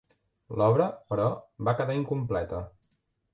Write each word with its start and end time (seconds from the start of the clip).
L’obra, 0.61 0.87
però, 1.11 1.27
va 1.69 1.75
quedar 1.81 1.99
incompleta. 1.99 2.65